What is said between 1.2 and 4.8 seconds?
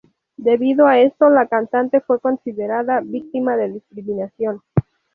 la cantante fue considerada víctima de discriminación.